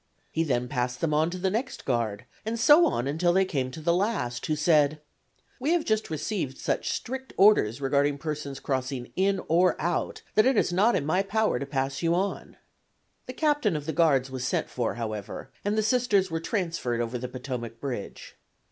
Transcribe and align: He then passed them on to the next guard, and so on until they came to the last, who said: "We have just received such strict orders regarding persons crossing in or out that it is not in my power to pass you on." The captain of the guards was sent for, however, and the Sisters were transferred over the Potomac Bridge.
He 0.31 0.43
then 0.43 0.67
passed 0.67 0.99
them 0.99 1.13
on 1.13 1.29
to 1.29 1.37
the 1.37 1.51
next 1.51 1.85
guard, 1.85 2.25
and 2.43 2.59
so 2.59 2.87
on 2.87 3.05
until 3.05 3.31
they 3.33 3.45
came 3.45 3.69
to 3.69 3.81
the 3.81 3.93
last, 3.93 4.43
who 4.47 4.55
said: 4.55 4.99
"We 5.59 5.73
have 5.73 5.85
just 5.85 6.09
received 6.09 6.57
such 6.57 6.89
strict 6.89 7.33
orders 7.37 7.79
regarding 7.79 8.17
persons 8.17 8.59
crossing 8.59 9.11
in 9.15 9.41
or 9.47 9.79
out 9.79 10.23
that 10.33 10.47
it 10.47 10.57
is 10.57 10.73
not 10.73 10.95
in 10.95 11.05
my 11.05 11.21
power 11.21 11.59
to 11.59 11.67
pass 11.67 12.01
you 12.01 12.15
on." 12.15 12.57
The 13.27 13.33
captain 13.33 13.75
of 13.75 13.85
the 13.85 13.93
guards 13.93 14.31
was 14.31 14.43
sent 14.43 14.71
for, 14.71 14.95
however, 14.95 15.51
and 15.63 15.77
the 15.77 15.83
Sisters 15.83 16.31
were 16.31 16.39
transferred 16.39 16.99
over 16.99 17.19
the 17.19 17.29
Potomac 17.29 17.79
Bridge. 17.79 18.37